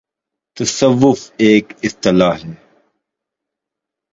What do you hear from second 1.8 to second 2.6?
اصطلاح ہے۔